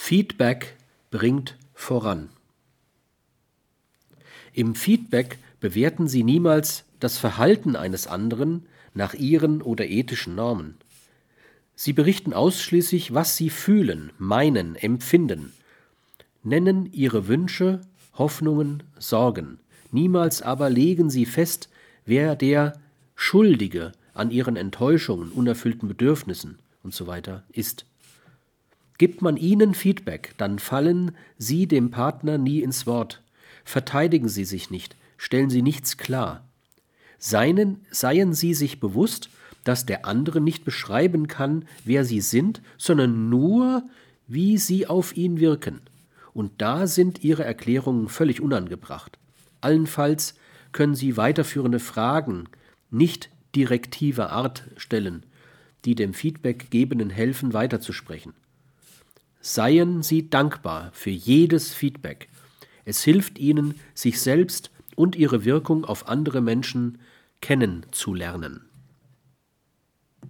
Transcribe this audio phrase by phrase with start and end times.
[0.00, 0.74] Feedback
[1.10, 2.30] bringt voran.
[4.54, 8.64] Im Feedback bewerten Sie niemals das Verhalten eines anderen
[8.94, 10.78] nach Ihren oder ethischen Normen.
[11.74, 15.52] Sie berichten ausschließlich, was Sie fühlen, meinen, empfinden,
[16.42, 17.82] nennen Ihre Wünsche,
[18.14, 19.58] Hoffnungen, Sorgen.
[19.90, 21.68] Niemals aber legen Sie fest,
[22.06, 22.80] wer der
[23.14, 27.20] Schuldige an Ihren Enttäuschungen, unerfüllten Bedürfnissen usw.
[27.26, 27.84] So ist.
[28.98, 33.22] Gibt man ihnen Feedback, dann fallen sie dem Partner nie ins Wort.
[33.64, 36.44] Verteidigen sie sich nicht, stellen sie nichts klar.
[37.18, 39.30] Seien, seien sie sich bewusst,
[39.62, 43.84] dass der andere nicht beschreiben kann, wer sie sind, sondern nur,
[44.26, 45.80] wie sie auf ihn wirken.
[46.34, 49.18] Und da sind ihre Erklärungen völlig unangebracht.
[49.60, 50.34] Allenfalls
[50.72, 52.48] können sie weiterführende Fragen
[52.90, 55.24] nicht direktiver Art stellen,
[55.84, 58.34] die dem Feedbackgebenden helfen, weiterzusprechen.
[59.50, 62.28] Seien Sie dankbar für jedes Feedback.
[62.84, 66.98] Es hilft Ihnen, sich selbst und Ihre Wirkung auf andere Menschen
[67.40, 68.67] kennenzulernen.